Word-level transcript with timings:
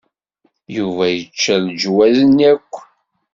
Yuba 0.75 1.05
yečča 1.09 1.55
leǧwaz-nni 1.63 2.45
akk? 2.53 2.73